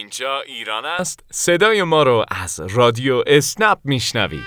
[0.00, 1.20] اینجا ایران است.
[1.30, 4.40] صدای ما رو از رادیو اسنپ میشنوید.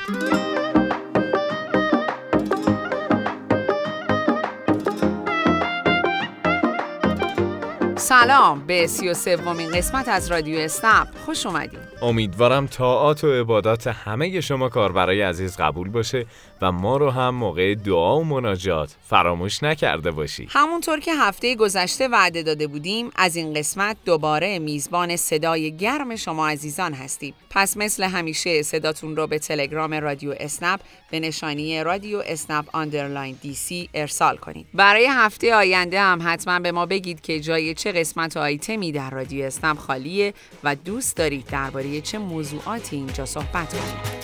[7.95, 11.79] سلام به سی و سومین قسمت از رادیو اسنپ خوش اومدید.
[12.01, 16.25] امیدوارم طاعات و عبادات همه شما کاربرای عزیز قبول باشه.
[16.63, 20.47] و ما رو هم موقع دعا و مناجات فراموش نکرده باشی.
[20.49, 26.47] همونطور که هفته گذشته وعده داده بودیم از این قسمت دوباره میزبان صدای گرم شما
[26.47, 27.33] عزیزان هستیم.
[27.49, 30.79] پس مثل همیشه صداتون رو به تلگرام رادیو اسنپ
[31.11, 34.67] به نشانی رادیو اسنپ underline DC ارسال کنید.
[34.73, 39.45] برای هفته آینده هم حتما به ما بگید که جای چه قسمت آیتمی در رادیو
[39.45, 44.22] اسنپ خالیه و دوست دارید درباره چه موضوعاتی اینجا صحبت کنیم.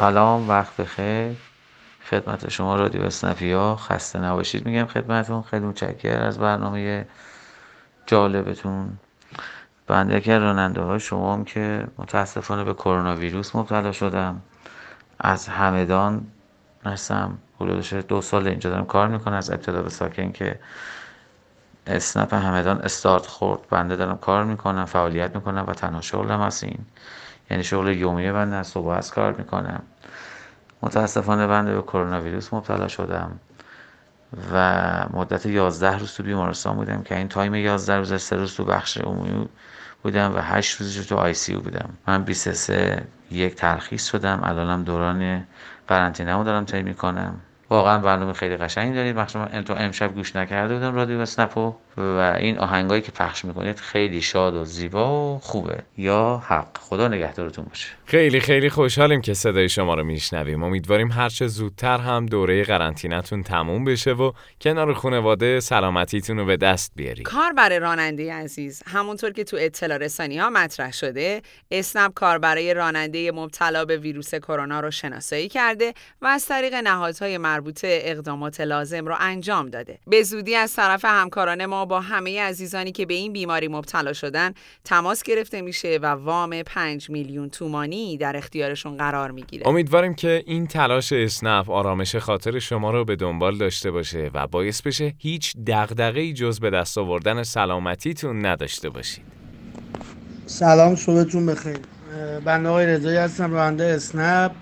[0.00, 1.36] سلام وقت بخیر.
[2.10, 5.42] خدمت شما رادیو اسنفی ها خسته نباشید میگم خدمتون.
[5.42, 7.06] خیلی متشکر از برنامه
[8.06, 8.98] جالبتون.
[9.86, 14.42] بنده یکی راننده های شما هم که متاسفانه به کرونا ویروس مبتلا شدم.
[15.18, 16.26] از همدان
[16.86, 19.34] نرسم حدودش دو سال اینجا دارم کار می‌کنم.
[19.34, 20.58] از ابتدا به ساکن که
[21.86, 23.60] اسنپ همدان استارت خورد.
[23.70, 26.78] بنده دارم کار می‌کنم فعالیت می‌کنم و تنها شغلم هست این
[27.50, 29.82] یعنی شغل دومی بنده از صبح اسنپ کار می‌کنم.
[30.82, 33.40] متاسفانه بنده به کرونا ویروس مبتلا شدم
[34.52, 38.64] و مدت 11 روز تو بیمارستان بودم که این time 11 روز سه روز تو
[38.64, 39.48] بخش عمومی
[40.02, 41.90] بودم و 8 روزش تو ICU بودم.
[42.08, 44.40] من 23 یک ترخیص شدم.
[44.42, 45.46] الانم دوران
[45.88, 47.34] قرنطینه دارم طی می‌کنم.
[47.70, 49.18] واقعا برنامه خیلی قشنگی دارید.
[49.18, 53.76] مخصوصا من تا امشب گوش نکرده بودم رادیو اسنپو و این آهنگایی که پخش می‌کنید
[53.76, 55.82] خیلی شاد و زیبا و خوبه.
[55.98, 56.78] یا حق.
[56.80, 57.86] خدا نگهدارتون باشه.
[58.04, 60.62] خیلی خیلی خوشحالیم که صدای شما رو میشنویم.
[60.62, 66.92] امیدواریم هرچه زودتر هم دوره قرنطینه‌تون تموم بشه و کنار خانواده سلامتیتون رو به دست
[66.96, 72.38] بیاری کار برای راننده عزیز همونطور که تو اطلاع رسانی ها مطرح شده اسنپ کار
[72.38, 78.60] برای راننده مبتلا به ویروس کرونا رو شناسایی کرده و از طریق نهادهای مربوطه اقدامات
[78.60, 79.98] لازم رو انجام داده.
[80.06, 84.54] به زودی از طرف همکاران ما با همه عزیزانی که به این بیماری مبتلا شدن
[84.84, 89.68] تماس گرفته میشه و وام 5 میلیون تومانی در اختیارشون قرار می‌گیره.
[89.68, 94.82] امیدواریم که این تلاش اسنپ آرامش خاطر شما رو به دنبال داشته باشه و باعث
[94.82, 99.24] بشه هیچ دغدغه‌ای جز به دست آوردن سلامتیتون نداشته باشید.
[100.46, 101.78] سلام صبحتون بخیر.
[102.44, 104.52] بنده آقای رضایی هستم راننده اسنپ.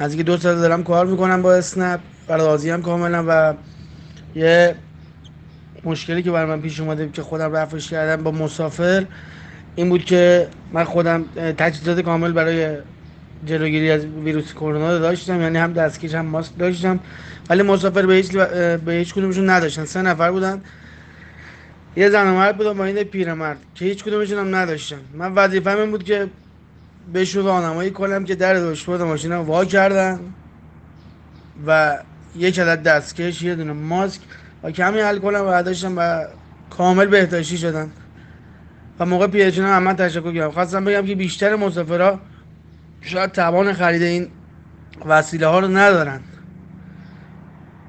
[0.00, 2.00] نزدیک دو سال دارم کار می‌کنم با اسنپ.
[2.28, 3.54] و راضی هم کاملا و
[4.34, 4.74] یه
[5.84, 9.06] مشکلی که برای من پیش اومده که خودم رفعش کردم با مسافر
[9.76, 12.76] این بود که من خودم تجهیزات کامل برای
[13.46, 17.00] جلوگیری از ویروس کرونا داشتم یعنی هم دستکش هم ماسک داشتم
[17.50, 19.84] ولی مسافر به هیچ به هیچ کدومشون نداشتن.
[19.84, 20.62] سه نفر بودن.
[21.96, 25.00] یه زن و مرد بودن با این پیرمرد که هیچ کدومشون هم نداشتن.
[25.14, 26.28] من وظیفه‌م این بود که
[27.12, 30.20] بهشون راهنمایی کنم که در داشبورد ماشینم وا کردن
[31.66, 31.98] و
[32.36, 34.20] یک عدد دستکش یه دونه ماسک.
[34.62, 36.24] و کمی الکل هم برداشتم و
[36.70, 37.90] کامل بهداشتی شدن
[38.98, 40.50] و موقع پیاده هم من تشکر کردم.
[40.50, 42.20] خواستم بگم که بیشتر مسافرها
[43.00, 44.28] شاید توان خرید این
[45.06, 46.20] وسیله ها رو ندارن.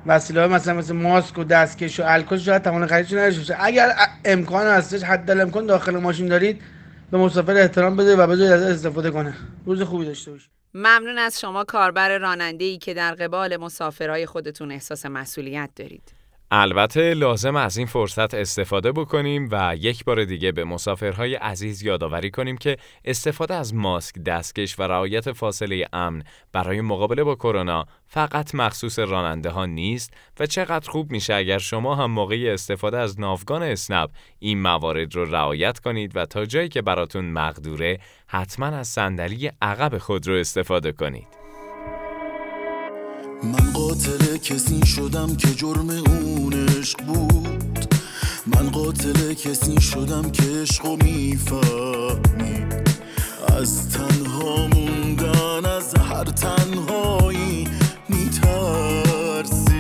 [0.06, 3.96] وسیله ها مثلا مثل ماسک و دستکش و الکل شاید توان خریدش نداشته اگر
[4.26, 6.62] امکان هستش حد امکان داخل ماشین دارید
[7.12, 9.34] به مسافر احترام بده و بذارید از استفاده کنه.
[9.66, 10.52] روز خوبی داشته باشید.
[10.78, 16.25] ممنون از شما کاربر راننده ای که در قبال مسافرهای خودتون احساس مسئولیت دارید.
[16.52, 22.32] البته لازم از این فرصت استفاده بکنیم و یک بار دیگه به مسافرهای عزیز یادآوری
[22.32, 28.56] کنیم که استفاده از ماسک، دستکش و رعایت فاصله امن برای مقابله با کرونا فقط
[28.56, 33.64] مخصوص راننده ها نیست و چقدر خوب میشه اگر شما هم موقع استفاده از ناوگان
[33.64, 34.10] اسنپ
[34.40, 39.98] این موارد رو رعایت کنید و تا جایی که براتون مقدوره حتما از صندلی عقب
[39.98, 41.45] خود رو استفاده کنید.
[43.44, 47.96] من قاتل کسی شدم که جرم اون عشق بود.
[48.48, 52.66] من قاتل کسی شدم که عشقو می‌فهمی
[53.58, 57.68] از تنها موندن از هر تنهایی
[58.10, 59.80] میترسی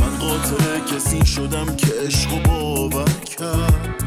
[0.00, 4.04] من قاتل کسی شدم که عشقو باور کرد.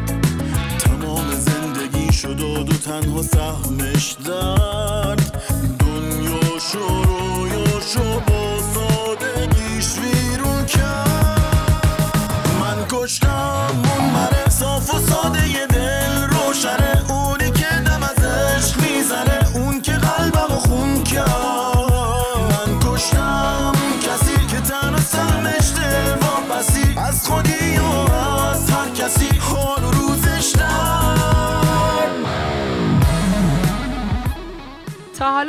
[0.79, 5.43] تمام زندگی شد و تنها سهمش درد.
[5.79, 7.14] دنیا شروع
[7.85, 8.94] شو با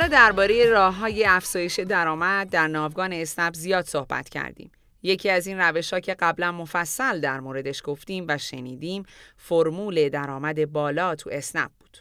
[0.07, 4.71] درباره راه های افزایش درآمد در ناوگان اسنپ زیاد صحبت کردیم.
[5.03, 9.03] یکی از این روش ها که قبلا مفصل در موردش گفتیم و شنیدیم
[9.37, 11.97] فرمول درآمد بالا تو اسنپ بود.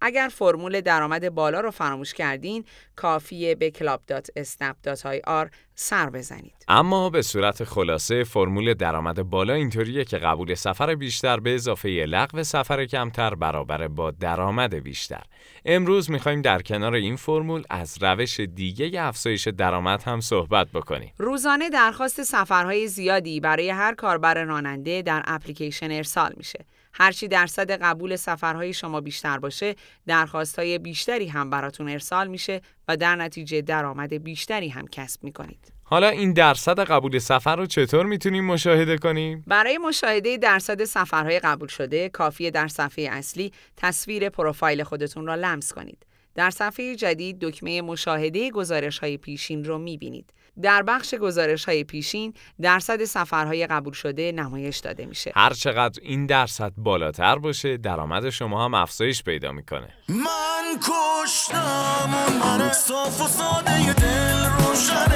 [0.00, 2.64] اگر فرمول درآمد بالا رو فراموش کردین
[2.96, 6.64] کافیه به club.snap.ir سر بزنید.
[6.68, 12.42] اما به صورت خلاصه فرمول درآمد بالا اینطوریه که قبول سفر بیشتر به اضافه لغو
[12.42, 15.22] سفر کمتر برابر با درآمد بیشتر.
[15.64, 21.12] امروز می‌خوایم در کنار این فرمول از روش دیگه افزایش درآمد هم صحبت بکنیم.
[21.18, 26.64] روزانه درخواست سفرهای زیادی برای هر کاربر راننده در اپلیکیشن ارسال میشه.
[26.98, 29.74] هرچی درصد قبول سفرهای شما بیشتر باشه،
[30.06, 35.72] درخواستهای بیشتری هم براتون ارسال میشه و در نتیجه درآمد بیشتری هم کسب می‌کنید.
[35.82, 41.68] حالا این درصد قبول سفر رو چطور می‌تونیم مشاهده کنیم؟ برای مشاهده درصد سفرهای قبول
[41.68, 46.06] شده، کافیه در صفحه اصلی تصویر پروفایل خودتون را لمس کنید.
[46.34, 50.32] در صفحه جدید دکمه مشاهده گزارش های پیشین رو می‌بینید.
[50.62, 55.32] در بخش گزارش های پیشین درصد سفرهای قبول شده نمایش داده میشه.
[55.36, 59.88] هر چقدر این درصد بالاتر باشه درآمد شما هم افزایش پیدا می‌کنه.
[60.08, 65.07] من کشتم اون من صاف و ساده دل روشنه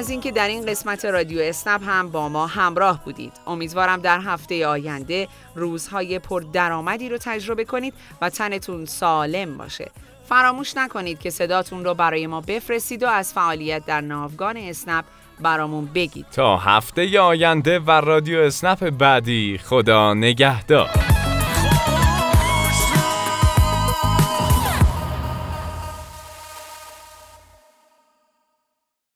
[0.00, 3.32] از اینکه در این قسمت رادیو اسنپ هم با ما همراه بودید.
[3.46, 9.90] امیدوارم در هفته آینده روزهای پر درآمدی رو تجربه کنید و تنتون سالم باشه.
[10.28, 15.04] فراموش نکنید که صداتون رو برای ما بفرستید و از فعالیت در ناوگان اسنپ
[15.40, 16.26] برامون بگید.
[16.32, 21.09] تا هفته آینده و رادیو اسنپ بعدی خدا نگهدار